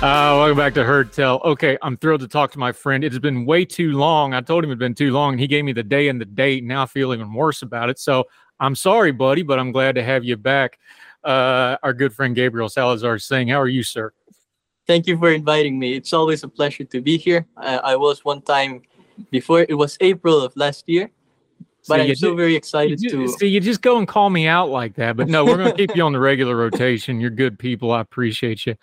[0.00, 1.40] Uh, welcome back to Heard Tell.
[1.44, 3.02] Okay, I'm thrilled to talk to my friend.
[3.02, 4.32] It has been way too long.
[4.32, 6.20] I told him it had been too long, and he gave me the day and
[6.20, 6.62] the date.
[6.62, 7.98] Now I feel even worse about it.
[7.98, 8.22] So
[8.60, 10.78] I'm sorry, buddy, but I'm glad to have you back.
[11.24, 14.12] Uh, our good friend Gabriel Salazar is saying, How are you, sir?
[14.86, 15.94] Thank you for inviting me.
[15.94, 17.44] It's always a pleasure to be here.
[17.56, 18.82] I, I was one time
[19.32, 21.10] before, it was April of last year,
[21.88, 23.28] but See, I'm so very excited you, to.
[23.28, 25.16] See, you just go and call me out like that.
[25.16, 27.20] But no, we're going to keep you on the regular rotation.
[27.20, 27.90] You're good people.
[27.90, 28.76] I appreciate you.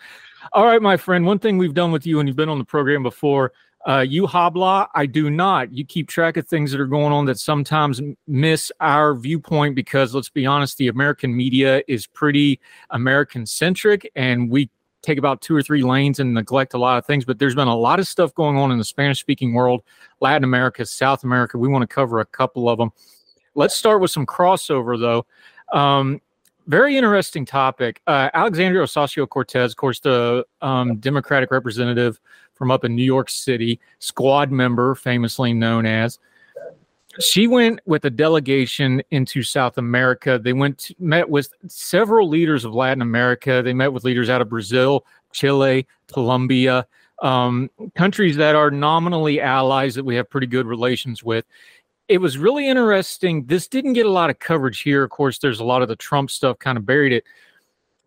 [0.54, 1.26] All right, my friend.
[1.26, 3.52] One thing we've done with you, and you've been on the program before,
[3.88, 4.88] uh, you hobla.
[4.94, 5.74] I do not.
[5.74, 10.14] You keep track of things that are going on that sometimes miss our viewpoint because,
[10.14, 12.60] let's be honest, the American media is pretty
[12.92, 14.70] American centric, and we
[15.02, 17.26] take about two or three lanes and neglect a lot of things.
[17.26, 19.84] But there's been a lot of stuff going on in the Spanish speaking world,
[20.20, 21.58] Latin America, South America.
[21.58, 22.92] We want to cover a couple of them.
[23.54, 25.26] Let's start with some crossover, though.
[25.78, 26.22] Um,
[26.68, 28.02] very interesting topic.
[28.08, 32.20] Uh, Alexandria Ocasio Cortez, of course, the um, Democratic representative
[32.54, 36.20] from up in New York City, squad member, famously known as.
[37.20, 40.40] She went with a delegation into South America.
[40.42, 43.62] They went to, met with several leaders of Latin America.
[43.64, 46.86] They met with leaders out of Brazil, Chile, Colombia,
[47.22, 51.46] um, countries that are nominally allies that we have pretty good relations with
[52.08, 53.46] it was really interesting.
[53.46, 55.04] This didn't get a lot of coverage here.
[55.04, 57.24] Of course, there's a lot of the Trump stuff kind of buried it,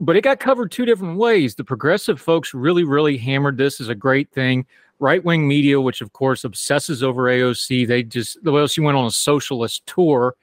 [0.00, 1.54] but it got covered two different ways.
[1.54, 4.66] The progressive folks really, really hammered this as a great thing.
[5.00, 8.97] Right wing media, which of course obsesses over AOC, they just, the well, she went
[8.97, 10.34] on a socialist tour.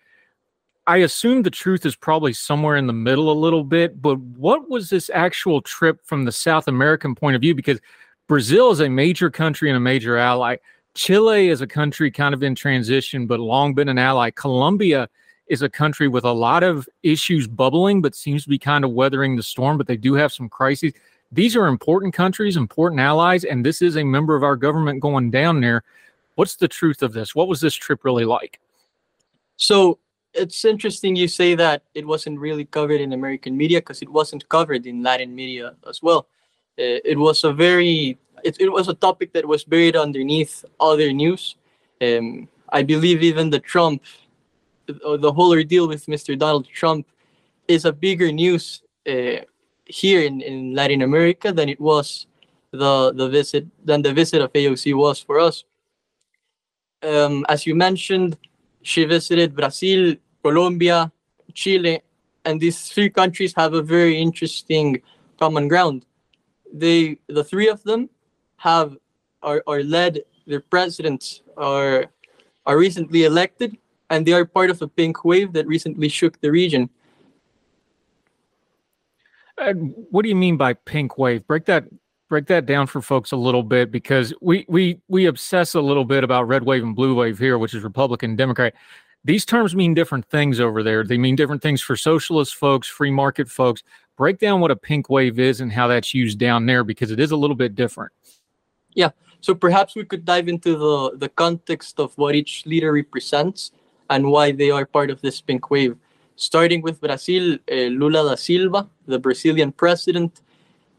[0.87, 4.69] I assume the truth is probably somewhere in the middle a little bit, but what
[4.69, 7.55] was this actual trip from the South American point of view?
[7.55, 7.79] Because
[8.27, 10.57] Brazil is a major country and a major ally.
[10.95, 14.31] Chile is a country kind of in transition, but long been an ally.
[14.31, 15.09] Colombia
[15.47, 18.91] is a country with a lot of issues bubbling, but seems to be kind of
[18.91, 20.93] weathering the storm, but they do have some crises.
[21.31, 25.31] These are important countries, important allies, and this is a member of our government going
[25.31, 25.83] down there.
[26.35, 27.35] What's the truth of this?
[27.35, 28.59] What was this trip really like?
[29.57, 29.99] So
[30.33, 34.47] it's interesting you say that it wasn't really covered in American media because it wasn't
[34.49, 36.27] covered in Latin media as well.
[36.77, 41.11] Uh, it was a very it, it was a topic that was buried underneath other
[41.11, 41.55] news.
[42.01, 44.03] Um, I believe even the Trump,
[44.87, 46.37] uh, the whole ordeal with Mr.
[46.37, 47.07] Donald Trump,
[47.67, 49.41] is a bigger news uh,
[49.85, 52.27] here in, in Latin America than it was
[52.71, 55.63] the the visit than the visit of AOC was for us.
[57.01, 58.37] Um, as you mentioned,
[58.81, 61.11] she visited Brazil, Colombia,
[61.53, 62.01] Chile,
[62.45, 65.01] and these three countries have a very interesting
[65.39, 66.05] common ground.
[66.73, 68.09] They, the three of them,
[68.65, 68.97] have
[69.43, 70.21] or, are led.
[70.47, 72.05] Their presidents are
[72.65, 73.77] are recently elected,
[74.09, 76.89] and they are part of a pink wave that recently shook the region.
[80.09, 81.45] What do you mean by pink wave?
[81.47, 81.85] Break that
[82.27, 86.05] break that down for folks a little bit because we we we obsess a little
[86.05, 88.73] bit about red wave and blue wave here, which is Republican Democrat.
[89.23, 91.03] These terms mean different things over there.
[91.03, 93.83] They mean different things for socialist folks, free market folks.
[94.17, 97.19] Break down what a pink wave is and how that's used down there because it
[97.19, 98.11] is a little bit different.
[98.95, 99.11] Yeah.
[99.41, 103.71] So perhaps we could dive into the the context of what each leader represents
[104.09, 105.95] and why they are part of this pink wave.
[106.35, 110.41] Starting with Brazil, uh, Lula da Silva, the Brazilian president,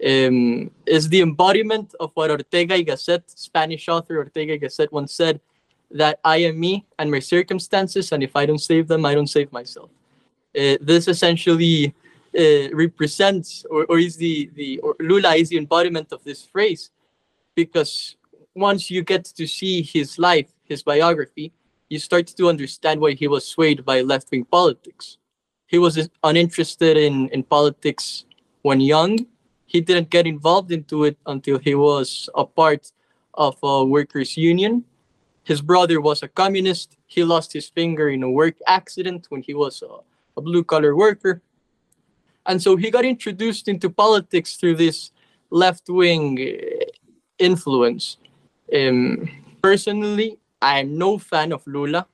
[0.05, 5.13] um, is the embodiment of what Ortega y Gasset, Spanish author Ortega y Gasset, once
[5.13, 5.41] said
[5.91, 9.29] that I am me and my circumstances, and if I don't save them, I don't
[9.29, 9.91] save myself.
[10.57, 11.95] Uh, this essentially
[12.37, 16.91] uh, represents, or, or is the, the Lula is the embodiment of this phrase,
[17.57, 18.17] because
[18.55, 21.53] once you get to see his life, his biography,
[21.89, 25.19] you start to understand why he was swayed by left wing politics.
[25.67, 28.25] He was uninterested in, in politics
[28.63, 29.27] when young
[29.67, 32.93] he didn't get involved into it until he was a part
[33.35, 34.85] of a workers' union.
[35.43, 36.97] His brother was a communist.
[37.07, 39.99] He lost his finger in a work accident when he was a,
[40.37, 41.43] a blue collar worker.
[42.47, 45.11] And so he got introduced into politics through this
[45.51, 46.39] left wing
[47.39, 48.19] influence.
[48.75, 49.29] Um,
[49.63, 52.07] personally, I'm no fan of Lula.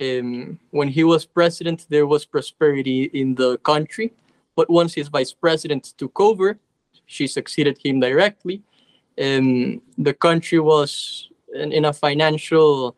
[0.00, 4.12] Um, when he was president, there was prosperity in the country.
[4.56, 6.58] But once his vice president took over,
[7.06, 8.62] she succeeded him directly.
[9.20, 12.96] Um, the country was in, in a financial,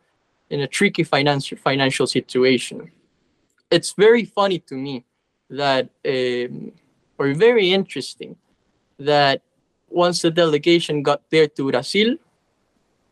[0.49, 2.91] in a tricky financial financial situation.
[3.71, 5.05] It's very funny to me
[5.49, 6.71] that, um,
[7.17, 8.35] or very interesting,
[8.99, 9.41] that
[9.93, 12.17] once the delegation got there to Brazil,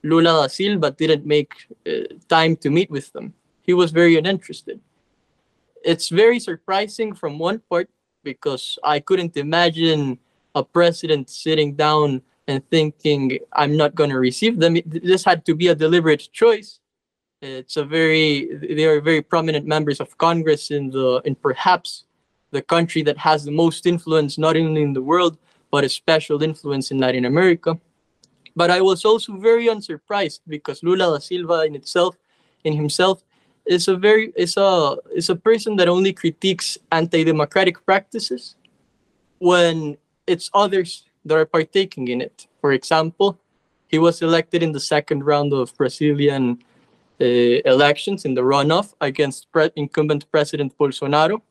[0.03, 1.53] Lula da Silva didn't make
[1.87, 3.33] uh, time to meet with them.
[3.61, 4.79] He was very uninterested.
[5.83, 7.89] It's very surprising from one part
[8.23, 10.19] because I couldn't imagine
[10.55, 15.55] a president sitting down and thinking i'm not going to receive them this had to
[15.55, 16.79] be a deliberate choice
[17.41, 22.05] it's a very they are very prominent members of congress in the in perhaps
[22.51, 25.37] the country that has the most influence not only in the world
[25.71, 27.77] but a special influence in latin america
[28.55, 32.15] but i was also very unsurprised because lula da silva in itself
[32.63, 33.23] in himself
[33.65, 38.55] is a very is a is a person that only critiques anti-democratic practices
[39.39, 39.97] when
[40.27, 42.47] it's others that are partaking in it.
[42.61, 43.39] For example,
[43.87, 46.63] he was elected in the second round of Brazilian
[47.19, 51.41] uh, elections in the runoff against pre- incumbent President Bolsonaro.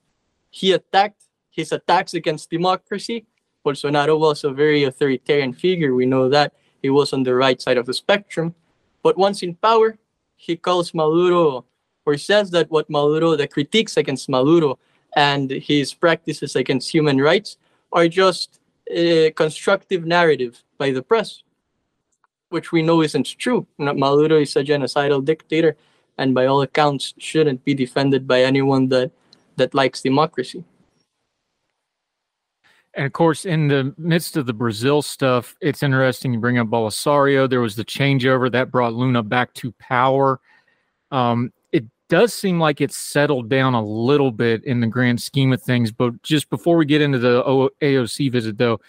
[0.50, 3.26] He attacked his attacks against democracy.
[3.64, 5.94] Bolsonaro was a very authoritarian figure.
[5.94, 8.54] We know that he was on the right side of the spectrum.
[9.02, 9.98] But once in power,
[10.36, 11.64] he calls Maduro
[12.06, 14.78] or says that what Maduro, the critiques against Maduro
[15.16, 17.56] and his practices against human rights
[17.92, 18.60] are just
[18.90, 21.42] a constructive narrative by the press,
[22.48, 23.66] which we know isn't true.
[23.78, 25.76] Maduro is a genocidal dictator,
[26.18, 29.10] and by all accounts, shouldn't be defended by anyone that
[29.56, 30.64] that likes democracy.
[32.94, 36.68] And of course, in the midst of the Brazil stuff, it's interesting you bring up
[36.68, 37.48] Bolsonaro.
[37.48, 40.40] There was the changeover that brought Lula back to power.
[41.12, 45.52] Um, it does seem like it's settled down a little bit in the grand scheme
[45.52, 45.92] of things.
[45.92, 48.80] But just before we get into the AOC visit, though,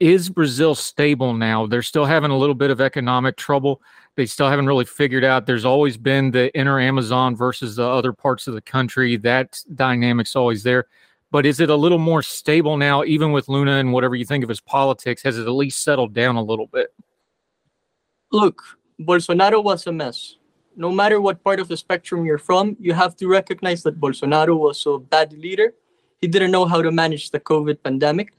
[0.00, 1.66] is Brazil stable now?
[1.66, 3.80] They're still having a little bit of economic trouble.
[4.16, 5.46] They still haven't really figured out.
[5.46, 9.16] There's always been the inner Amazon versus the other parts of the country.
[9.18, 10.86] That dynamic's always there.
[11.30, 14.42] But is it a little more stable now, even with Lula and whatever you think
[14.42, 15.22] of his politics?
[15.22, 16.92] Has it at least settled down a little bit?
[18.32, 18.62] Look,
[19.00, 20.36] Bolsonaro was a mess
[20.76, 24.56] no matter what part of the spectrum you're from, you have to recognize that Bolsonaro
[24.58, 25.74] was a bad leader.
[26.20, 28.32] He didn't know how to manage the COVID pandemic.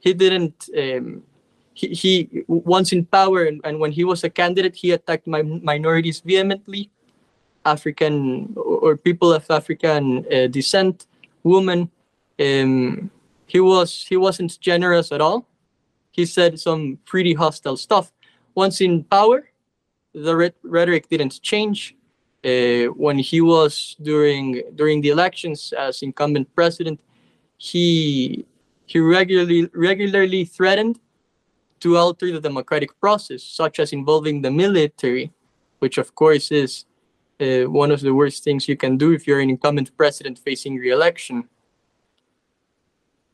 [0.00, 0.68] He didn't.
[0.76, 1.22] Um,
[1.74, 5.42] he, he once in power and, and when he was a candidate, he attacked my,
[5.42, 6.90] minorities vehemently,
[7.64, 11.06] African or people of African uh, descent,
[11.44, 11.90] women.
[12.40, 13.10] Um,
[13.46, 15.46] he was he wasn't generous at all.
[16.10, 18.12] He said some pretty hostile stuff.
[18.54, 19.50] Once in power,
[20.14, 21.94] the rhetoric didn't change.
[22.44, 27.00] Uh, when he was during during the elections as incumbent president,
[27.56, 28.44] he
[28.86, 31.00] he regularly regularly threatened
[31.80, 35.32] to alter the democratic process, such as involving the military,
[35.78, 36.84] which of course is
[37.40, 40.76] uh, one of the worst things you can do if you're an incumbent president facing
[40.76, 41.48] re-election.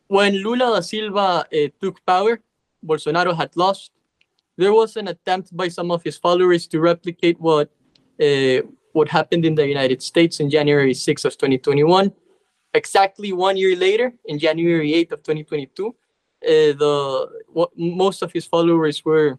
[0.08, 2.40] When Lula da Silva uh, took power,
[2.84, 3.90] Bolsonaro had lost
[4.56, 7.70] there was an attempt by some of his followers to replicate what
[8.20, 12.12] uh, what happened in the United States in January 6 of 2021.
[12.74, 15.92] Exactly one year later, in January 8 of 2022, uh,
[16.44, 19.38] the what most of his followers were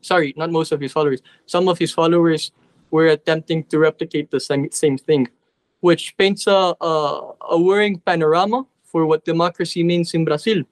[0.00, 2.52] sorry not most of his followers some of his followers
[2.90, 5.28] were attempting to replicate the same, same thing
[5.80, 10.62] which paints a, a, a worrying panorama for what democracy means in brazil.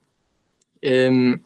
[0.85, 1.43] Um,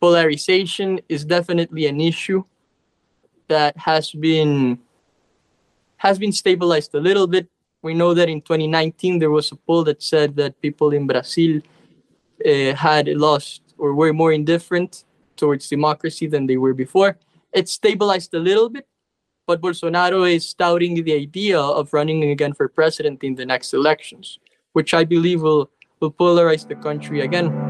[0.00, 2.42] polarization is definitely an issue
[3.48, 4.78] that has been
[5.96, 7.46] has been stabilized a little bit.
[7.82, 11.60] We know that in 2019 there was a poll that said that people in brazil
[12.46, 15.04] uh, had lost or were more indifferent
[15.36, 17.18] towards democracy than they were before.
[17.52, 18.86] It stabilized a little bit,
[19.46, 24.38] but Bolsonaro is touting the idea of running again for president in the next elections,
[24.72, 27.69] which I believe will, will polarize the country again.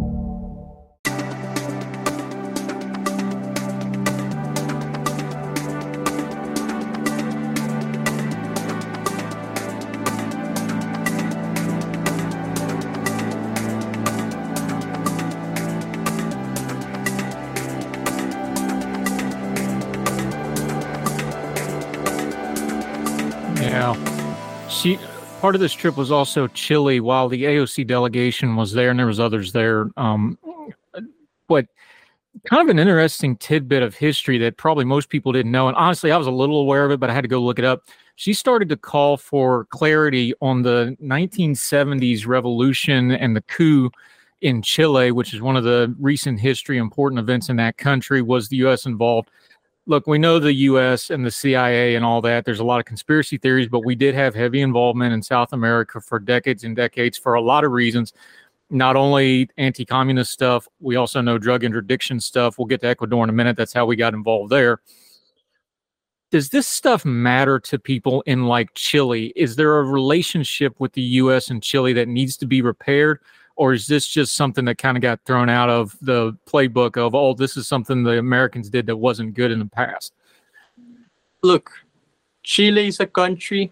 [24.69, 24.99] She
[25.39, 29.07] part of this trip was also Chile while the AOC delegation was there and there
[29.07, 29.89] was others there.
[29.97, 30.37] Um,
[31.47, 31.67] but
[32.45, 35.67] kind of an interesting tidbit of history that probably most people didn't know.
[35.67, 37.59] And honestly, I was a little aware of it, but I had to go look
[37.59, 37.83] it up.
[38.15, 43.89] She started to call for clarity on the 1970s revolution and the coup
[44.41, 48.21] in Chile, which is one of the recent history important events in that country.
[48.21, 48.85] Was the U.S.
[48.85, 49.29] involved?
[49.91, 51.09] Look, we know the U.S.
[51.09, 52.45] and the CIA and all that.
[52.45, 55.99] There's a lot of conspiracy theories, but we did have heavy involvement in South America
[55.99, 58.13] for decades and decades for a lot of reasons.
[58.69, 62.57] Not only anti communist stuff, we also know drug interdiction stuff.
[62.57, 63.57] We'll get to Ecuador in a minute.
[63.57, 64.79] That's how we got involved there.
[66.31, 69.33] Does this stuff matter to people in like Chile?
[69.35, 71.49] Is there a relationship with the U.S.
[71.49, 73.19] and Chile that needs to be repaired?
[73.61, 77.13] Or is this just something that kind of got thrown out of the playbook of
[77.13, 80.13] oh this is something the americans did that wasn't good in the past?
[81.43, 81.69] Look
[82.41, 83.71] chile is a country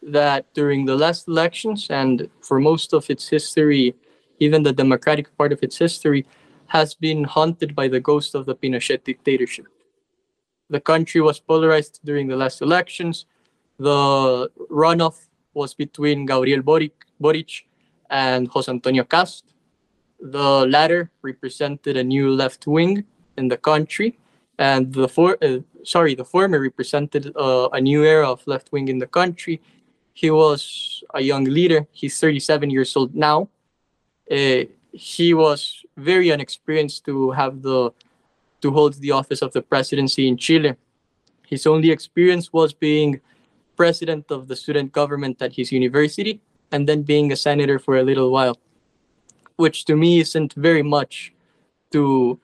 [0.00, 3.94] that during the last elections and for most of its history
[4.38, 6.24] even the democratic part of its history
[6.68, 9.66] has been haunted by the ghost of the pinochet dictatorship.
[10.70, 13.26] The country was polarized during the last elections.
[13.78, 15.16] The runoff
[15.52, 17.50] was between gabriel boric, boric
[18.12, 19.44] and Jose Antonio Cast.
[20.20, 23.04] The latter represented a new left wing
[23.36, 24.18] in the country,
[24.58, 28.86] and the for uh, sorry, the former represented uh, a new era of left wing
[28.86, 29.60] in the country.
[30.14, 31.86] He was a young leader.
[31.90, 33.48] He's 37 years old now.
[34.30, 37.90] Uh, he was very inexperienced to have the
[38.60, 40.76] to hold the office of the presidency in Chile.
[41.48, 43.20] His only experience was being
[43.74, 46.40] president of the student government at his university
[46.72, 48.58] and then being a senator for a little while,
[49.56, 51.32] which to me isn't very much
[51.92, 52.40] to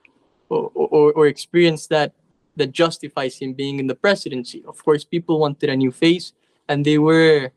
[0.49, 2.13] or, or, or experience that
[2.55, 4.63] that justifies him being in the presidency.
[4.67, 6.33] Of course, people wanted a new face,
[6.67, 7.51] and they were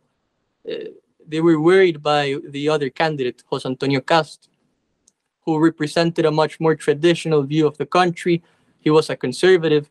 [0.71, 0.91] uh,
[1.27, 4.49] they were worried by the other candidate, Jose Antonio Cast,
[5.45, 8.43] who represented a much more traditional view of the country.
[8.81, 9.91] He was a conservative,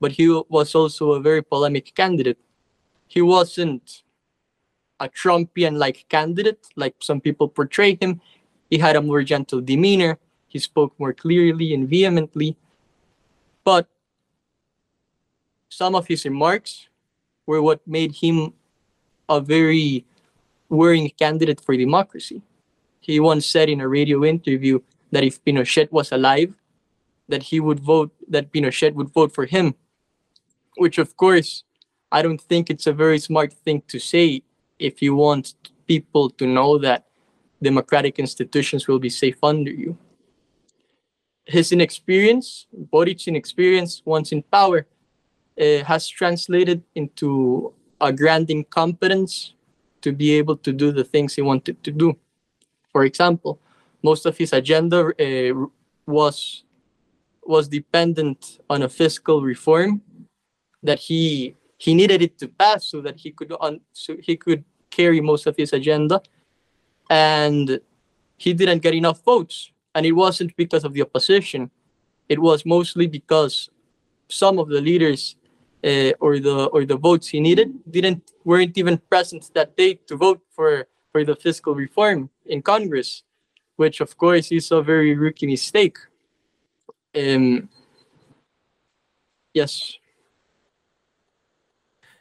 [0.00, 2.38] but he was also a very polemic candidate.
[3.06, 4.02] He wasn't
[5.00, 8.20] a Trumpian like candidate, like some people portray him.
[8.70, 10.18] He had a more gentle demeanor.
[10.48, 12.56] He spoke more clearly and vehemently.
[13.64, 13.88] But
[15.68, 16.88] some of his remarks
[17.46, 18.52] were what made him
[19.28, 20.04] a very
[20.68, 22.42] worrying candidate for democracy.
[23.00, 24.80] He once said in a radio interview
[25.12, 26.52] that if Pinochet was alive,
[27.28, 29.74] that he would vote, that Pinochet would vote for him,
[30.76, 31.64] which of course,
[32.10, 34.42] I don't think it's a very smart thing to say
[34.78, 35.54] if you want
[35.86, 37.06] people to know that
[37.62, 39.96] democratic institutions will be safe under you.
[41.44, 44.86] His inexperience, Boric's inexperience once in power,
[45.60, 49.54] uh, has translated into a grand incompetence
[50.02, 52.16] to be able to do the things he wanted to do.
[52.92, 53.58] For example,
[54.02, 55.66] most of his agenda uh,
[56.06, 56.64] was
[57.42, 60.02] was dependent on a fiscal reform
[60.82, 64.64] that he he needed it to pass so that he could on so he could
[64.98, 66.16] carry most of his agenda
[67.10, 67.80] and
[68.36, 69.56] he didn't get enough votes.
[69.94, 71.70] And it wasn't because of the opposition.
[72.28, 73.70] It was mostly because
[74.28, 75.36] some of the leaders
[75.84, 80.16] uh, or the or the votes he needed didn't weren't even present that day to
[80.16, 80.70] vote for
[81.12, 83.22] for the fiscal reform in congress
[83.78, 85.98] which of course is a very rookie mistake.
[87.14, 87.68] Um
[89.54, 89.96] yes.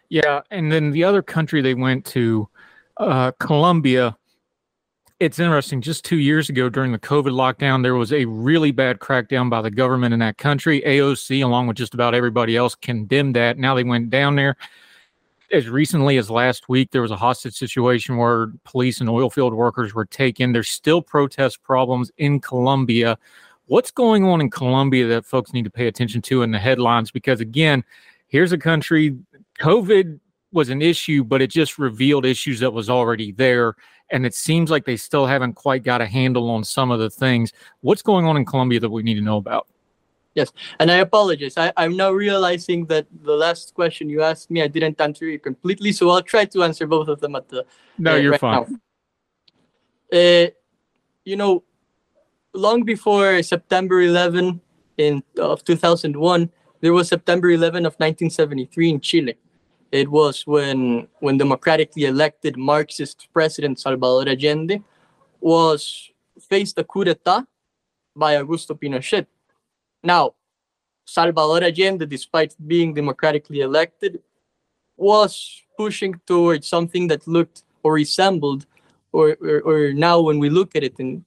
[0.10, 2.48] Yeah, and then the other country they went to,
[3.00, 4.16] uh, Colombia.
[5.20, 5.82] It's interesting.
[5.82, 9.64] Just two years ago, during the COVID lockdown, there was a really bad crackdown by
[9.64, 10.82] the government in that country.
[10.86, 13.58] AOC, along with just about everybody else, condemned that.
[13.58, 14.58] Now they went down there.
[15.52, 19.54] As recently as last week, there was a hostage situation where police and oil field
[19.54, 20.52] workers were taken.
[20.52, 23.18] There's still protest problems in Colombia.
[23.66, 27.12] What's going on in Colombia that folks need to pay attention to in the headlines?
[27.12, 27.84] Because again,
[28.28, 29.18] here's a country
[29.60, 30.20] COVID
[30.52, 33.76] was an issue, but it just revealed issues that was already there.
[34.12, 37.10] And it seems like they still haven't quite got a handle on some of the
[37.10, 37.52] things.
[37.82, 39.68] What's going on in Colombia that we need to know about?
[40.34, 41.58] Yes, and I apologize.
[41.58, 45.42] I, I'm now realizing that the last question you asked me, I didn't answer it
[45.42, 45.92] completely.
[45.92, 47.66] So I'll try to answer both of them at the.
[47.98, 48.80] No, uh, you're right fine.
[50.12, 50.20] now.
[50.20, 50.48] Uh,
[51.26, 51.64] you know,
[52.54, 54.62] long before September 11
[54.98, 59.36] in of 2001, there was September 11 of 1973 in Chile.
[59.92, 64.84] It was when when democratically elected Marxist President Salvador Allende
[65.40, 66.12] was
[66.50, 67.46] faced a coup d'état
[68.16, 69.26] by Augusto Pinochet.
[70.04, 70.34] Now,
[71.06, 74.22] Salvador Allende, despite being democratically elected,
[74.98, 78.66] was pushing towards something that looked or resembled,
[79.14, 81.24] or, or, or now when we look at it in,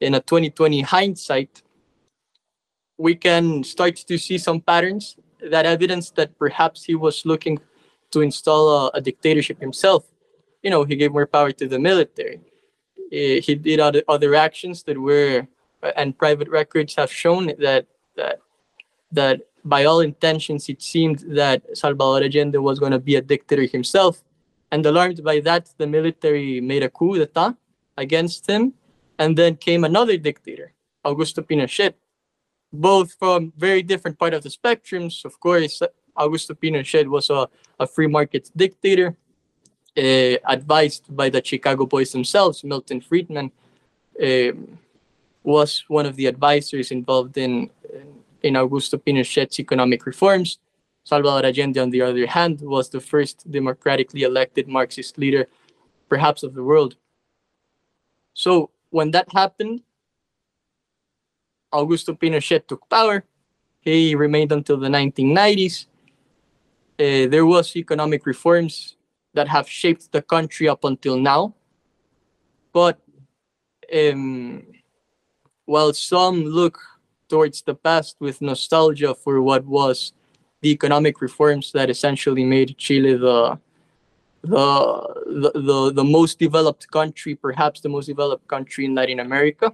[0.00, 1.62] in a 2020 hindsight,
[2.96, 5.16] we can start to see some patterns
[5.50, 7.58] that evidence that perhaps he was looking
[8.14, 10.02] to install a, a dictatorship himself.
[10.62, 12.40] You know, he gave more power to the military.
[13.10, 15.46] He did other, other actions that were,
[15.82, 18.36] uh, and private records have shown that that
[19.12, 23.66] that by all intentions it seemed that Salvador Allende was going to be a dictator
[23.76, 24.14] himself.
[24.72, 27.54] And alarmed by that, the military made a coup d'etat
[27.96, 28.74] against him,
[29.20, 30.72] and then came another dictator,
[31.04, 31.94] Augusto Pinochet,
[32.72, 35.24] both from very different part of the spectrums.
[35.24, 35.80] Of course,
[36.16, 37.48] Augusto Pinochet was a,
[37.78, 39.16] a free market dictator,
[39.96, 42.64] uh, advised by the Chicago Boys themselves.
[42.64, 43.50] Milton Friedman
[44.22, 44.78] um,
[45.42, 47.70] was one of the advisors involved in,
[48.42, 50.58] in Augusto Pinochet's economic reforms.
[51.04, 55.46] Salvador Allende, on the other hand, was the first democratically elected Marxist leader,
[56.08, 56.96] perhaps of the world.
[58.32, 59.82] So when that happened,
[61.72, 63.24] Augusto Pinochet took power.
[63.80, 65.86] He remained until the 1990s.
[66.98, 68.96] Uh, there was economic reforms
[69.34, 71.54] that have shaped the country up until now.
[72.72, 73.00] But
[73.92, 74.62] um,
[75.64, 76.78] while some look
[77.28, 80.12] towards the past with nostalgia for what was
[80.60, 83.58] the economic reforms that essentially made Chile the
[84.42, 84.60] the,
[85.26, 89.72] the, the, the most developed country, perhaps the most developed country in Latin America.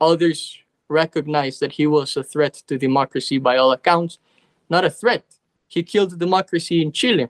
[0.00, 4.20] Others recognize that he was a threat to democracy by all accounts.
[4.70, 5.24] Not a threat.
[5.68, 7.28] He killed democracy in Chile.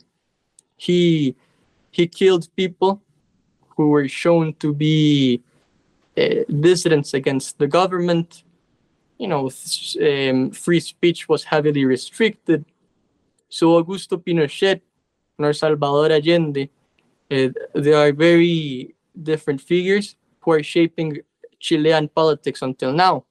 [0.77, 1.35] He
[1.91, 3.03] he killed people
[3.77, 5.43] who were shown to be
[6.17, 8.45] uh, dissidents against the government.
[9.19, 9.51] You know,
[10.01, 12.65] um, free speech was heavily restricted.
[13.49, 14.81] So Augusto Pinochet
[15.39, 16.71] nor Salvador Allende,
[17.31, 21.19] uh, they are very different figures who are shaping
[21.59, 23.25] Chilean politics until now.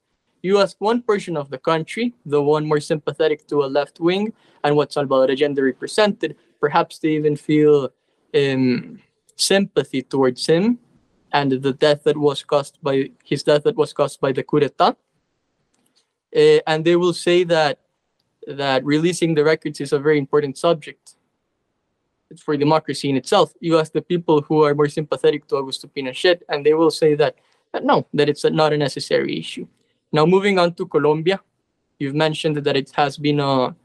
[0.47, 4.31] You ask one portion of the country, the one more sympathetic to a left wing
[4.63, 7.89] and what Salvador Allende represented, perhaps they even feel
[8.33, 9.01] um,
[9.35, 10.79] sympathy towards him
[11.33, 14.61] and the death that was caused by his death that was caused by the coup
[14.61, 14.95] d'etat.
[16.33, 17.79] Uh, and they will say that
[18.47, 21.15] that releasing the records is a very important subject
[22.31, 23.47] It's for democracy in itself.
[23.59, 27.15] You ask the people who are more sympathetic to Augusto Pinochet, and they will say
[27.15, 27.35] that,
[27.73, 29.67] that no, that it's not a necessary issue.
[30.11, 31.39] Now, moving on to Colombia,
[31.99, 33.75] you've mentioned that it has been a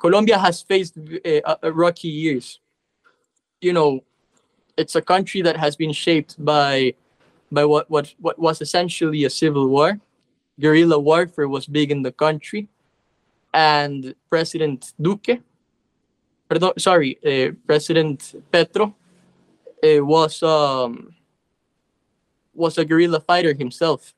[0.00, 2.60] Colombia has faced a rocky years.
[3.60, 4.04] You know,
[4.76, 6.94] it's a country that has been shaped by
[7.50, 9.98] by what what what was essentially a civil war.
[10.60, 12.68] Guerrilla warfare was big in the country,
[13.52, 15.40] and President Duque,
[16.48, 18.94] pardon, sorry, uh, President Petro,
[19.82, 21.14] uh, was um,
[22.54, 24.14] was a guerrilla fighter himself.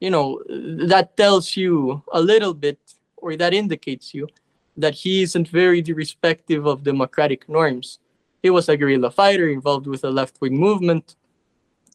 [0.00, 2.78] You know that tells you a little bit,
[3.16, 4.28] or that indicates you
[4.76, 7.98] that he isn't very irrespective of democratic norms.
[8.42, 11.16] He was a guerrilla fighter involved with a left-wing movement.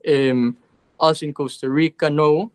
[0.05, 0.57] Um,
[0.99, 2.51] us in Costa Rica know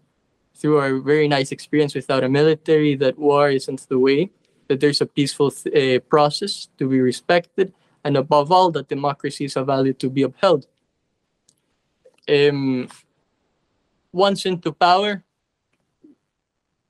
[0.55, 4.31] through our very nice experience without a military that war isn't the way,
[4.67, 7.73] that there's a peaceful uh, process to be respected,
[8.05, 10.67] and above all, that democracy is a value to be upheld.
[12.29, 12.89] Um,
[14.13, 15.23] once into power,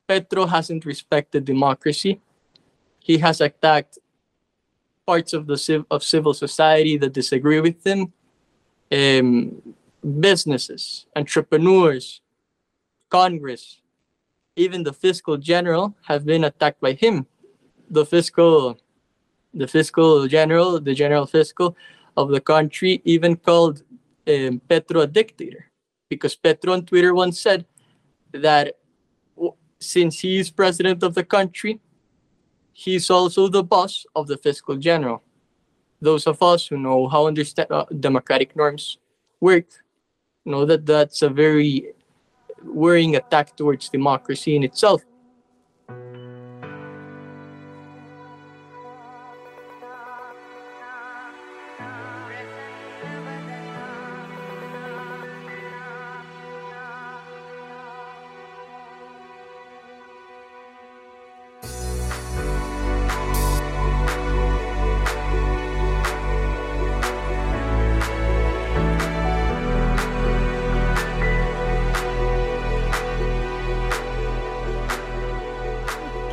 [0.09, 2.21] Petro hasn't respected democracy.
[2.99, 3.99] He has attacked
[5.07, 8.13] parts of the civ- of civil society that disagree with him,
[8.91, 9.63] um,
[10.21, 12.21] businesses, entrepreneurs,
[13.11, 13.81] Congress,
[14.57, 17.27] even the fiscal general have been attacked by him.
[17.91, 18.79] The fiscal,
[19.55, 21.77] the fiscal general, the general fiscal
[22.17, 23.83] of the country, even called
[24.27, 25.71] um, Petro a dictator,
[26.09, 27.65] because Petro on Twitter once said
[28.33, 28.77] that
[29.81, 31.81] since he is president of the country,
[32.73, 35.23] he's also the boss of the fiscal general.
[36.01, 38.99] Those of us who know how understand uh, democratic norms
[39.41, 39.67] work
[40.45, 41.93] know that that's a very
[42.65, 45.03] worrying attack towards democracy in itself.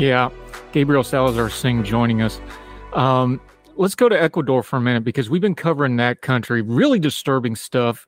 [0.05, 0.29] Yeah,
[0.71, 2.39] Gabriel Salazar Singh joining us.
[2.93, 3.41] Um,
[3.75, 6.61] let's go to Ecuador for a minute because we've been covering that country.
[6.61, 8.05] Really disturbing stuff.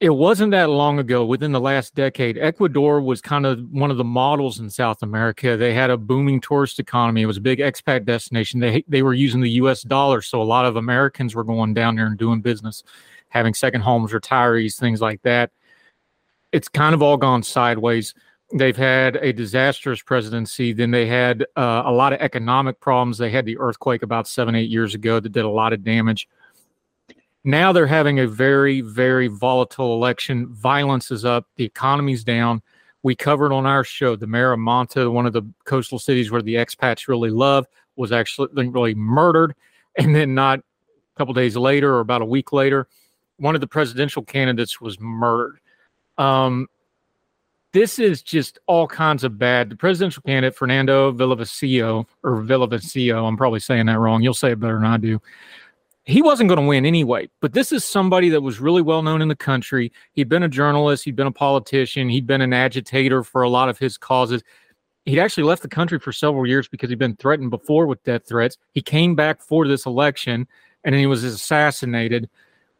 [0.00, 3.96] It wasn't that long ago, within the last decade, Ecuador was kind of one of
[3.96, 5.56] the models in South America.
[5.56, 7.22] They had a booming tourist economy.
[7.22, 8.60] It was a big expat destination.
[8.60, 9.84] They they were using the U.S.
[9.84, 12.82] dollar, so a lot of Americans were going down there and doing business,
[13.30, 15.50] having second homes, retirees, things like that.
[16.52, 18.12] It's kind of all gone sideways
[18.54, 20.72] they've had a disastrous presidency.
[20.72, 23.18] Then they had uh, a lot of economic problems.
[23.18, 26.28] They had the earthquake about seven, eight years ago that did a lot of damage.
[27.42, 30.46] Now they're having a very, very volatile election.
[30.54, 31.46] Violence is up.
[31.56, 32.62] The economy's down.
[33.02, 36.40] We covered on our show the mayor of Manta, one of the coastal cities where
[36.40, 39.54] the expats really love, was actually really murdered.
[39.96, 42.88] And then, not a couple days later or about a week later,
[43.36, 45.58] one of the presidential candidates was murdered.
[46.18, 46.68] Um,
[47.74, 49.68] this is just all kinds of bad.
[49.68, 54.22] The presidential candidate, Fernando Villavicencio, or Villavicencio, I'm probably saying that wrong.
[54.22, 55.20] You'll say it better than I do.
[56.04, 59.20] He wasn't going to win anyway, but this is somebody that was really well known
[59.20, 59.90] in the country.
[60.12, 63.68] He'd been a journalist, he'd been a politician, he'd been an agitator for a lot
[63.68, 64.44] of his causes.
[65.04, 68.28] He'd actually left the country for several years because he'd been threatened before with death
[68.28, 68.56] threats.
[68.72, 70.46] He came back for this election
[70.84, 72.28] and then he was assassinated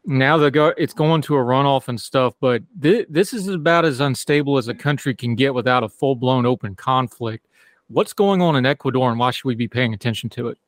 [0.07, 3.85] now the go it's going to a runoff and stuff but th- this is about
[3.85, 7.47] as unstable as a country can get without a full-blown open conflict.
[7.89, 10.59] What's going on in ecuador and why should we be paying attention to it?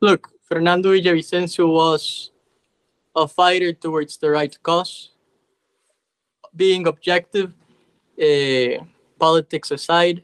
[0.00, 2.30] Look fernando villavicencio was
[3.16, 5.10] a fighter towards the right cause.
[6.54, 7.52] Being objective
[8.20, 8.84] uh,
[9.18, 10.22] politics aside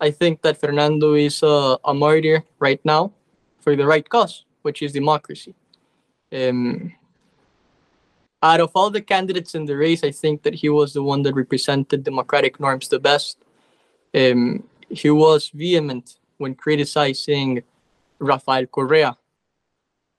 [0.00, 3.12] i think that fernando is a, a martyr right now
[3.60, 5.54] for the right cause which is democracy.
[6.32, 6.92] Um,
[8.42, 11.22] out of all the candidates in the race, I think that he was the one
[11.22, 13.38] that represented democratic norms the best.
[14.14, 17.62] Um, he was vehement when criticizing
[18.18, 19.16] Rafael Correa.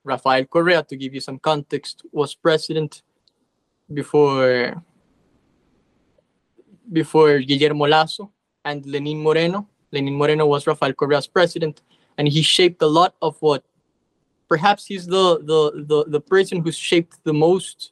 [0.04, 3.02] Rafael Correa, to give you some context, was president
[3.92, 4.82] before
[6.92, 8.30] before Guillermo Lasso
[8.64, 9.68] and Lenin Moreno.
[9.92, 11.82] Lenin Moreno was Rafael Correa's president,
[12.18, 13.64] and he shaped a lot of what
[14.48, 17.91] perhaps he's the the the, the person who's shaped the most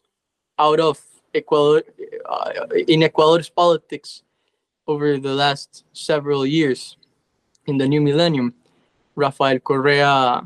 [0.60, 1.00] out of
[1.34, 1.82] Ecuador
[2.28, 2.50] uh,
[2.86, 4.22] in Ecuador's politics
[4.86, 6.96] over the last several years
[7.66, 8.54] in the new millennium.
[9.16, 10.42] Rafael Correa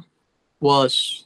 [0.60, 1.24] was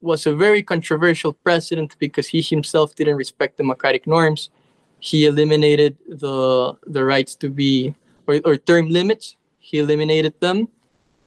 [0.00, 4.50] was a very controversial president because he himself didn't respect democratic norms.
[4.98, 7.94] He eliminated the the rights to be
[8.26, 9.36] or, or term limits.
[9.58, 10.68] He eliminated them.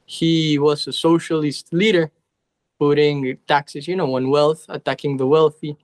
[0.05, 2.11] He was a socialist leader,
[2.79, 5.77] putting taxes, you know, on wealth, attacking the wealthy.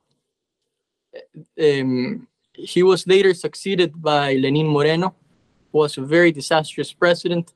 [1.61, 5.15] Um, he was later succeeded by Lenin Moreno,
[5.71, 7.53] who was a very disastrous president.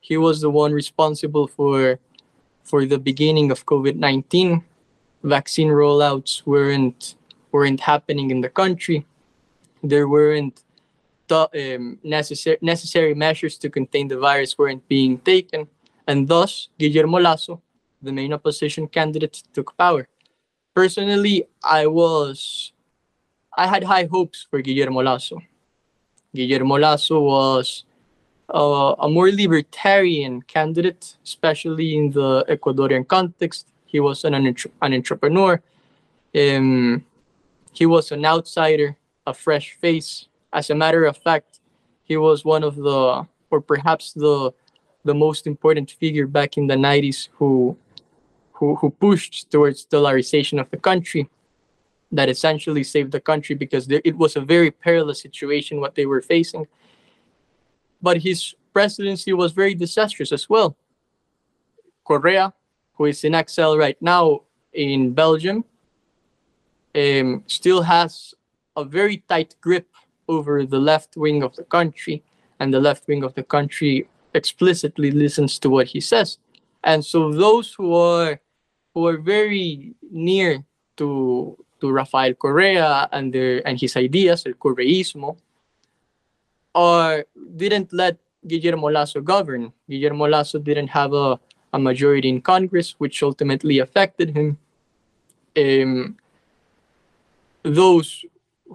[0.00, 1.98] He was the one responsible for
[2.64, 4.62] for the beginning of COVID-19.
[5.22, 7.16] Vaccine rollouts weren't
[7.52, 9.06] weren't happening in the country.
[9.82, 10.62] There weren't
[11.28, 15.68] the, um, necessary necessary measures to contain the virus weren't being taken,
[16.06, 17.62] and thus Guillermo Lasso,
[18.02, 20.08] the main opposition candidate, took power.
[20.74, 22.72] Personally, I was
[23.56, 25.40] I had high hopes for Guillermo Lasso.
[26.34, 27.84] Guillermo Lasso was
[28.54, 33.66] uh, a more libertarian candidate, especially in the Ecuadorian context.
[33.86, 35.60] He was an, an entrepreneur.
[36.34, 37.04] Um,
[37.72, 40.28] he was an outsider, a fresh face.
[40.52, 41.60] As a matter of fact,
[42.04, 44.52] he was one of the, or perhaps the,
[45.04, 47.76] the most important figure back in the 90s who,
[48.52, 51.28] who, who pushed towards dollarization of the country
[52.12, 56.22] that essentially saved the country because it was a very perilous situation what they were
[56.22, 56.66] facing.
[58.02, 60.76] But his presidency was very disastrous as well.
[62.04, 62.52] Correa,
[62.94, 64.42] who is in exile right now
[64.72, 65.64] in Belgium,
[66.94, 68.34] um, still has
[68.76, 69.86] a very tight grip
[70.28, 72.22] over the left wing of the country,
[72.58, 76.38] and the left wing of the country explicitly listens to what he says.
[76.84, 78.40] And so those who are
[78.94, 80.64] who are very near
[80.96, 85.36] to to Rafael Correa and and his ideas, el Correísmo,
[86.74, 87.24] or
[87.56, 89.72] didn't let Guillermo Lasso govern.
[89.88, 91.38] Guillermo Lasso didn't have a,
[91.72, 94.58] a majority in Congress, which ultimately affected him.
[95.56, 96.16] Um,
[97.62, 98.24] those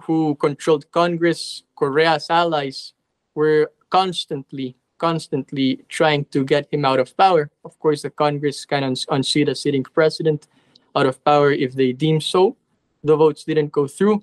[0.02, 2.92] who controlled Congress, Correa's allies,
[3.34, 7.50] were constantly, constantly trying to get him out of power.
[7.64, 10.46] Of course, the Congress can unseat a sitting president
[10.94, 12.56] out of power if they deem so
[13.06, 14.22] the votes didn't go through.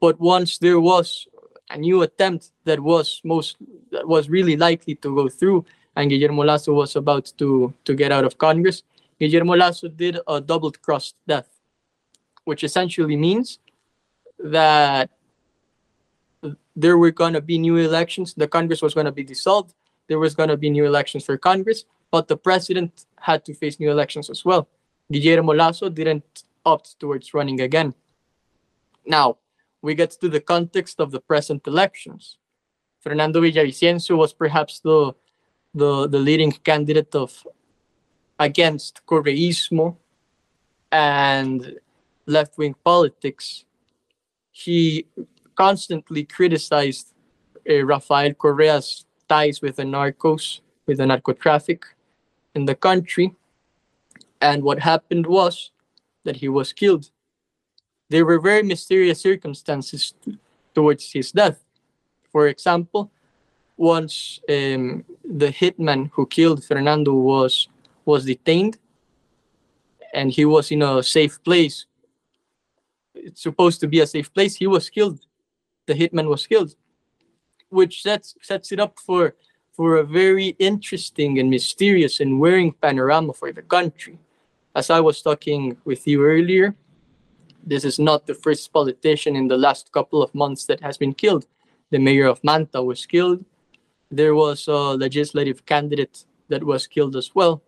[0.00, 1.26] But once there was
[1.70, 3.56] a new attempt that was most
[3.90, 5.64] that was really likely to go through,
[5.96, 8.82] and Guillermo Lasso was about to to get out of Congress,
[9.18, 11.48] Guillermo Lasso did a double crossed death,
[12.44, 13.58] which essentially means
[14.38, 15.10] that
[16.76, 18.34] there were gonna be new elections.
[18.34, 19.74] The Congress was gonna be dissolved.
[20.08, 23.90] There was gonna be new elections for Congress, but the president had to face new
[23.90, 24.68] elections as well.
[25.10, 27.94] Guillermo Lasso didn't opt towards running again.
[29.06, 29.38] Now,
[29.82, 32.38] we get to the context of the present elections.
[33.00, 35.14] Fernando Villavicencio was perhaps the,
[35.74, 37.46] the, the leading candidate of
[38.38, 39.96] against Correísmo
[40.90, 41.78] and
[42.26, 43.64] left-wing politics.
[44.50, 45.06] He
[45.54, 47.14] constantly criticized
[47.68, 51.84] uh, Rafael Correa's ties with the narcos, with the narco traffic
[52.54, 53.34] in the country.
[54.40, 55.70] And what happened was
[56.24, 57.10] that he was killed
[58.08, 60.14] there were very mysterious circumstances
[60.74, 61.58] towards his death.
[62.30, 63.10] For example,
[63.76, 67.68] once um, the hitman who killed Fernando was
[68.04, 68.78] was detained,
[70.14, 71.86] and he was in a safe place.
[73.14, 74.54] It's supposed to be a safe place.
[74.54, 75.20] He was killed.
[75.86, 76.74] The hitman was killed,
[77.68, 79.34] which sets sets it up for
[79.72, 84.18] for a very interesting and mysterious and worrying panorama for the country.
[84.74, 86.74] As I was talking with you earlier,
[87.66, 91.12] this is not the first politician in the last couple of months that has been
[91.12, 91.46] killed.
[91.90, 93.44] The mayor of Manta was killed.
[94.10, 97.62] There was a legislative candidate that was killed as well.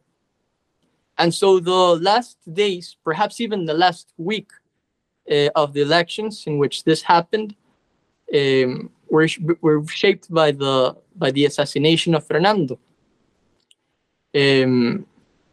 [1.19, 4.51] And so the last days, perhaps even the last week
[5.29, 7.57] uh, of the elections in which this happened,
[8.33, 9.27] um, were,
[9.61, 12.79] were shaped by the by the assassination of Fernando.
[14.35, 15.07] Um,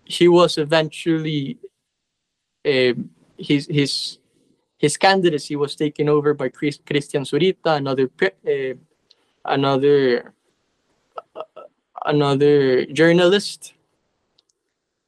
[0.03, 1.58] he was eventually
[2.63, 2.93] uh,
[3.38, 4.19] his his
[4.78, 8.76] his candidacy was taken over by Chris, Christian Zurita, another uh,
[9.46, 10.34] another
[11.36, 11.42] uh,
[12.06, 13.74] another journalist,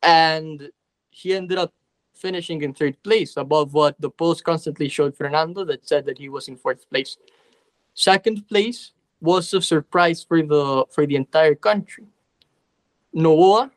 [0.02, 0.70] and
[1.10, 1.74] he ended up
[2.14, 6.30] finishing in third place, above what the polls constantly showed Fernando, that said that he
[6.30, 7.18] was in fourth place.
[7.94, 12.06] Second place was a surprise for the for the entire country.
[13.14, 13.72] Noboa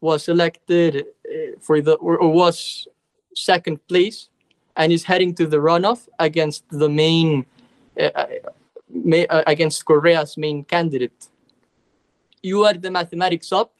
[0.00, 2.88] was elected uh, for the or, or was
[3.34, 4.28] second place
[4.76, 7.46] and is heading to the runoff against the main
[8.00, 8.26] uh,
[8.94, 11.28] may, uh, against Correa's main candidate.
[12.42, 13.72] You add the mathematics up,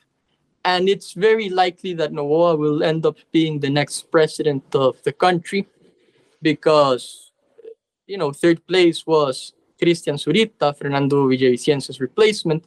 [0.65, 5.13] and it's very likely that Noboa will end up being the next president of the
[5.13, 5.67] country
[6.41, 7.33] because,
[8.07, 12.65] you know, third place was Christian Zurita, Fernando Villavicencio's replacement.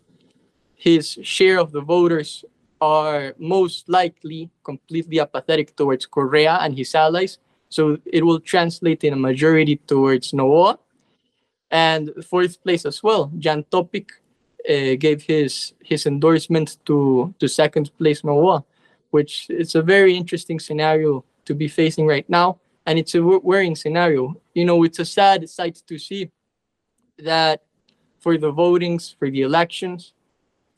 [0.76, 2.46] His share of the voters
[2.80, 7.40] are most likely completely apathetic towards Correa and his allies.
[7.70, 10.78] So it will translate in a majority towards Noboa.
[11.70, 14.10] And fourth place as well, Jan Topic
[14.70, 18.64] uh, gave his his endorsement to to second place Noboa,
[19.12, 23.76] which it's a very interesting scenario to be facing right now, and it's a worrying
[23.76, 24.36] scenario.
[24.54, 26.32] You know, it's a sad sight to see
[27.20, 27.64] that
[28.20, 30.14] for the votings for the elections,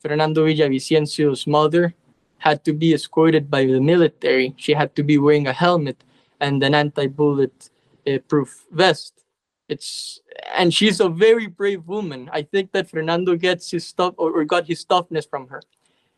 [0.00, 1.94] Fernando Villavicencio's mother
[2.38, 4.54] had to be escorted by the military.
[4.56, 6.02] She had to be wearing a helmet
[6.40, 7.70] and an anti-bullet
[8.06, 9.24] uh, proof vest.
[9.68, 10.20] It's
[10.54, 12.28] and she's a very brave woman.
[12.32, 15.62] I think that Fernando gets his stuff or, or got his toughness from her.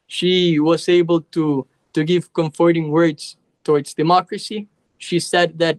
[0.06, 4.68] She was able to to give comforting words towards democracy.
[4.98, 5.78] She said that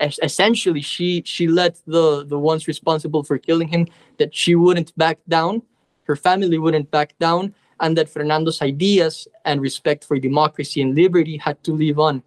[0.00, 3.86] essentially she she let the the ones responsible for killing him
[4.18, 5.62] that she wouldn't back down
[6.04, 11.36] her family wouldn't back down and that fernando's ideas and respect for democracy and liberty
[11.36, 12.22] had to live on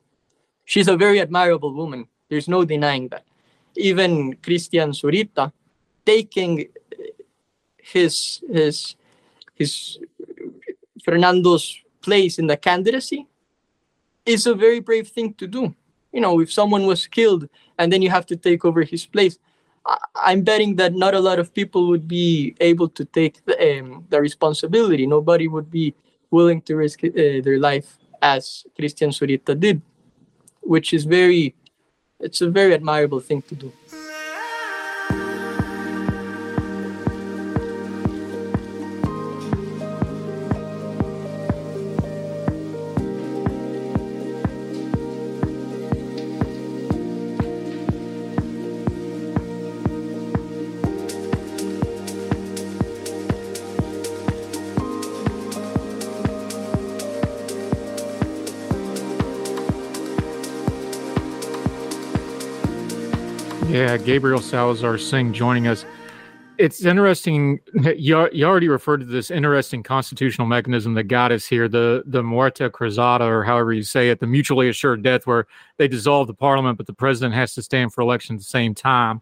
[0.66, 2.08] she's a very admirable woman.
[2.30, 3.26] There's no denying that.
[3.76, 5.52] Even christian zurita
[6.06, 6.68] taking
[7.78, 8.96] his his
[9.56, 10.00] his
[11.04, 13.26] fernando's place in the candidacy
[14.26, 15.76] is a very brave thing to do.
[16.12, 19.38] You know if someone was killed and then you have to take over his place
[20.16, 24.06] i'm betting that not a lot of people would be able to take the, um,
[24.10, 25.06] the responsibility.
[25.06, 25.94] Nobody would be
[26.32, 27.10] willing to risk uh,
[27.44, 29.82] their life as christian zurita did
[30.64, 31.56] which is very
[32.20, 33.72] it's a very admirable thing to do
[64.06, 65.86] Gabriel Salazar Sing joining us.
[66.58, 67.60] It's interesting.
[67.98, 72.24] You, you already referred to this interesting constitutional mechanism that got us here the, the
[72.24, 76.34] muerte cruzada, or however you say it, the mutually assured death, where they dissolve the
[76.34, 79.22] parliament, but the president has to stand for election at the same time.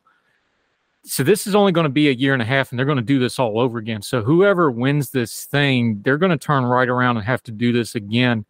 [1.03, 2.97] So this is only going to be a year and a half, and they're going
[2.97, 4.01] to do this all over again.
[4.01, 7.71] So whoever wins this thing, they're going to turn right around and have to do
[7.71, 8.45] this again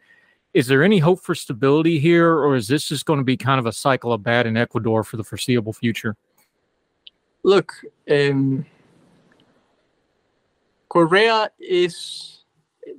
[0.54, 3.60] is there any hope for stability here, or is this just going to be kind
[3.60, 6.16] of a cycle of bad in Ecuador for the foreseeable future?
[7.44, 7.74] Look,
[8.10, 8.66] um,
[10.90, 12.44] Correa is,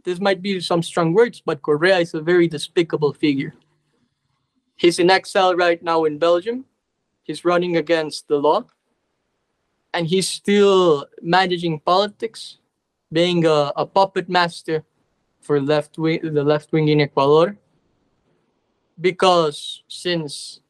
[0.04, 3.54] this might be some strong words, but Correa is a very despicable figure.
[4.76, 6.64] He's in exile right now in Belgium.
[7.22, 8.64] He's running against the law.
[9.94, 12.58] And he's still managing politics,
[13.12, 14.84] being a, a puppet master
[15.42, 17.56] for left wing, the left wing in Ecuador,
[19.00, 20.60] because since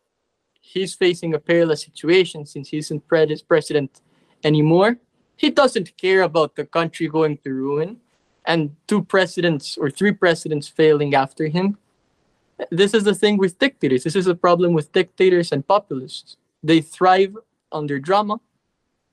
[0.61, 4.01] he's facing a perilous situation, since he isn't president
[4.43, 4.97] anymore,
[5.37, 8.01] he doesn't care about the country going to ruin
[8.47, 11.79] and two presidents or three presidents failing after him.
[12.71, 14.05] This is the thing with dictators.
[14.05, 16.37] This is a problem with dictators and populists.
[16.63, 17.37] They thrive
[17.71, 18.41] under drama.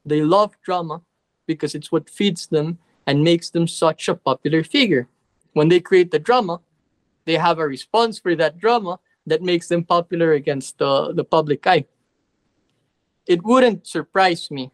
[0.05, 1.01] They love drama
[1.45, 5.07] because it's what feeds them and makes them such a popular figure
[5.53, 6.59] when they create the drama,
[7.25, 11.65] they have a response for that drama that makes them popular against the, the public
[11.67, 11.85] eye.
[13.27, 14.71] It wouldn't surprise me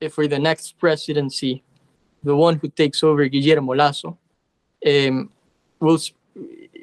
[0.00, 1.64] if for the next presidency,
[2.22, 4.18] the one who takes over Guillermo Lasso,
[4.86, 5.30] um,
[5.80, 5.98] will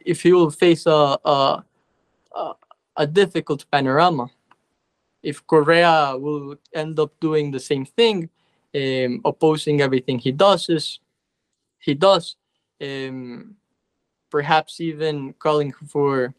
[0.06, 1.64] if he will face a, a,
[2.98, 4.30] a, difficult panorama.
[5.22, 8.30] If Correa will end up doing the same thing,
[8.76, 11.00] um, opposing everything he does, is,
[11.80, 12.36] he does,
[12.82, 13.56] um,
[14.30, 16.34] perhaps even calling for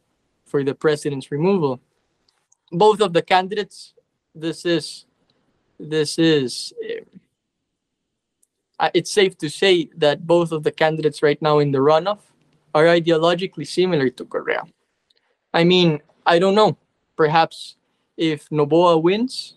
[0.47, 1.81] for the president's removal.
[2.71, 3.95] Both of the candidates,
[4.35, 5.07] this is
[5.79, 6.73] this is.
[8.79, 12.19] Uh, it's safe to say that both of the candidates right now in the runoff
[12.75, 14.63] are ideologically similar to Correa.
[15.55, 16.77] I mean, I don't know.
[17.17, 17.77] Perhaps
[18.17, 19.57] if Noboa wins,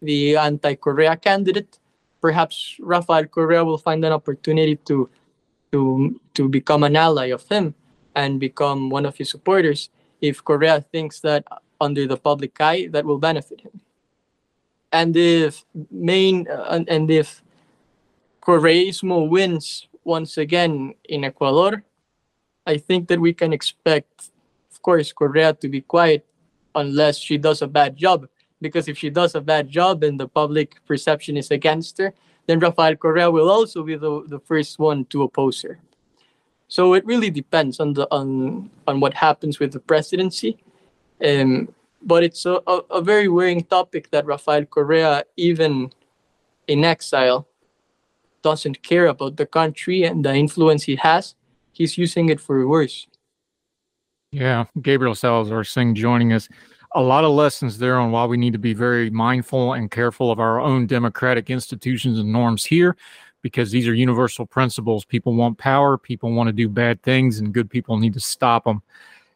[0.00, 1.78] the anti-Correa candidate,
[2.20, 5.10] perhaps Rafael Correa will find an opportunity to
[5.72, 7.74] to to become an ally of him
[8.14, 9.88] and become one of his supporters
[10.20, 11.44] if Correa thinks that
[11.80, 13.80] under the public eye that will benefit him.
[14.92, 17.42] And if main uh, and if
[18.42, 21.82] Correismo wins once again in Ecuador,
[22.66, 24.30] I think that we can expect,
[24.70, 26.26] of course, Correa to be quiet
[26.74, 28.28] unless she does a bad job.
[28.60, 32.14] Because if she does a bad job and the public perception is against her,
[32.46, 35.78] then Rafael Correa will also be the, the first one to oppose her.
[36.68, 40.56] So it really depends on the on on what happens with the presidency.
[41.24, 41.68] Um,
[42.02, 45.92] but it's a, a, a very worrying topic that Rafael Correa, even
[46.66, 47.46] in exile,
[48.42, 51.34] doesn't care about the country and the influence he has.
[51.72, 53.06] He's using it for worse.
[54.32, 56.48] Yeah, Gabriel Salazar Sing joining us.
[56.94, 60.30] A lot of lessons there on why we need to be very mindful and careful
[60.30, 62.96] of our own democratic institutions and norms here,
[63.40, 65.04] because these are universal principles.
[65.04, 68.64] People want power, people want to do bad things, and good people need to stop
[68.64, 68.82] them.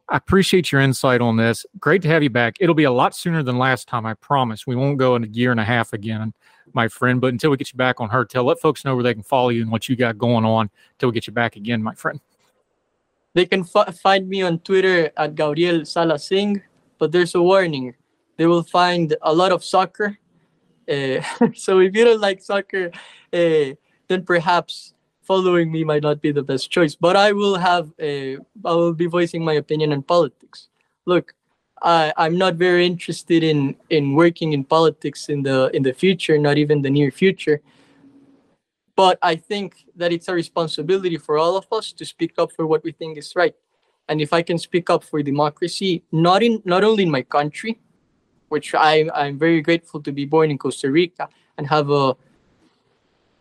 [0.09, 1.65] I appreciate your insight on this.
[1.81, 2.57] Great to have you back.
[2.61, 4.67] It'll be a lot sooner than last time, I promise.
[4.67, 6.33] We won't go in a year and a half again,
[6.75, 7.21] my friend.
[7.21, 9.23] But until we get you back on Heard Tell, let folks know where they can
[9.23, 11.95] follow you and what you got going on until we get you back again, my
[11.95, 12.21] friend.
[13.35, 16.63] They can f- find me on Twitter at Gabriel Salasing,
[16.99, 17.95] but there's a warning.
[18.37, 20.19] They will find a lot of soccer.
[20.89, 21.21] Uh,
[21.55, 22.91] so if you don't like soccer,
[23.33, 23.75] uh,
[24.09, 26.95] then perhaps following me might not be the best choice.
[26.95, 30.69] But I will have a, I will be voicing my opinion on politics.
[31.05, 31.35] Look,
[31.83, 36.39] I, I'm not very interested in in working in politics in the in the future,
[36.39, 37.61] not even the near future.
[38.95, 42.67] But I think that it's a responsibility for all of us to speak up for
[42.67, 43.55] what we think is right.
[44.09, 47.79] And if I can speak up for democracy, not in not only in my country,
[48.49, 51.29] which I I'm very grateful to be born in Costa Rica
[51.59, 52.17] and have a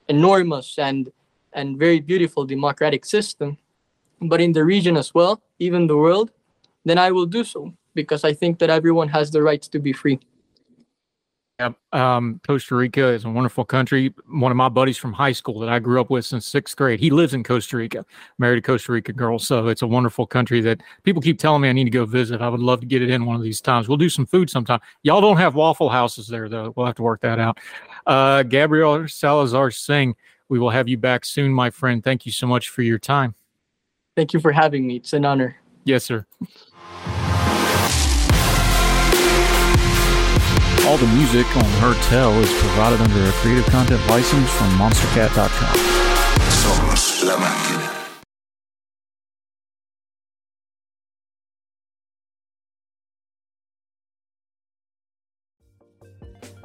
[0.08, 1.12] enormous and
[1.54, 3.58] and very beautiful democratic system,
[4.22, 6.32] but in the region as well, even the world,
[6.84, 9.94] then I will do so because I think that everyone has the right to be
[9.94, 10.20] free.
[11.58, 14.14] Yeah, um, Costa Rica is a wonderful country.
[14.28, 17.00] One of my buddies from high school that I grew up with since sixth grade,
[17.00, 18.06] he lives in Costa Rica,
[18.38, 19.40] married a Costa Rica girl.
[19.40, 22.42] So it's a wonderful country that people keep telling me I need to go visit.
[22.42, 23.88] I would love to get it in one of these times.
[23.88, 24.82] We'll do some food sometime.
[25.04, 26.74] Y'all don't have waffle houses there, though.
[26.76, 27.58] We'll have to work that out.
[28.06, 30.14] Uh, Gabriel Salazar Sing,
[30.50, 32.04] we will have you back soon, my friend.
[32.04, 33.34] Thank you so much for your time.
[34.18, 34.98] Thank you for having me.
[34.98, 35.56] It's an honor.
[35.86, 36.26] Yes, sir.
[40.86, 45.78] All the music on Heard Tell is provided under a Creative Content license from MonsterCat.com.
[46.52, 47.92] Somos la máquina.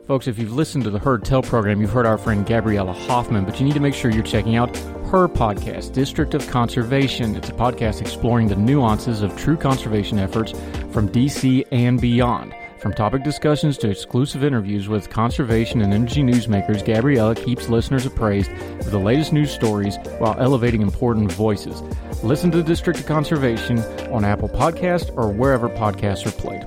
[0.07, 3.47] Folks, if you've listened to the Heard Tell program, you've heard our friend Gabriella Hoffman,
[3.47, 7.37] but you need to make sure you're checking out her podcast, District of Conservation.
[7.37, 10.53] It's a podcast exploring the nuances of true conservation efforts
[10.93, 12.55] from DC and beyond.
[12.81, 18.51] From topic discussions to exclusive interviews with conservation and energy newsmakers, Gabriella keeps listeners appraised
[18.51, 21.83] of the latest news stories while elevating important voices.
[22.23, 26.65] Listen to the District of Conservation on Apple Podcast or wherever podcasts are played.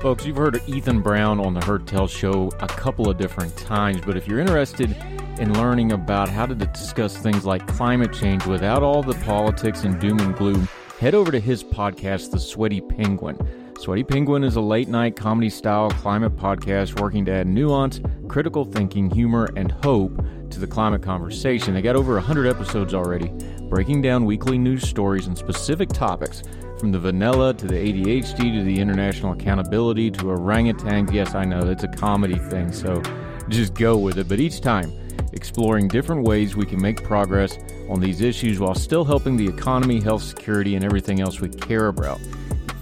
[0.00, 4.02] Folks, you've heard Ethan Brown on the Heard Tell show a couple of different times,
[4.06, 4.94] but if you're interested
[5.40, 10.00] in learning about how to discuss things like climate change without all the politics and
[10.00, 10.68] doom and gloom,
[10.98, 13.38] head over to his podcast, The Sweaty Penguin.
[13.78, 18.64] Sweaty Penguin is a late night comedy style climate podcast working to add nuance, critical
[18.64, 20.16] thinking, humor, and hope
[20.48, 21.74] to the climate conversation.
[21.74, 23.28] They got over 100 episodes already,
[23.68, 26.42] breaking down weekly news stories and specific topics
[26.78, 31.12] from the vanilla to the ADHD to the international accountability to orangutans.
[31.12, 33.02] Yes, I know it's a comedy thing, so
[33.50, 34.28] just go with it.
[34.28, 34.90] But each time,
[35.32, 37.58] exploring different ways we can make progress
[37.88, 41.88] on these issues while still helping the economy, health, security, and everything else we care
[41.88, 42.20] about.